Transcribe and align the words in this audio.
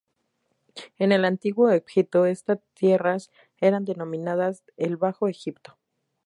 En 0.97 1.11
el 1.11 1.23
Antiguo 1.25 1.69
Egipto 1.69 2.25
estas 2.25 2.57
tierras 2.73 3.29
eran 3.59 3.85
denominadas 3.85 4.63
el 4.75 4.97
Bajo 4.97 5.27
Egipto. 5.27 5.77